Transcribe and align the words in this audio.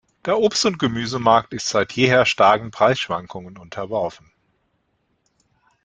Der 0.25 0.33
Obst- 0.39 0.65
und 0.65 0.79
Gemüsemarkt 0.79 1.53
ist 1.53 1.69
seit 1.69 1.91
jeher 1.91 2.25
starken 2.25 2.71
Preisschwankungen 2.71 3.59
unterworfen. 3.59 4.31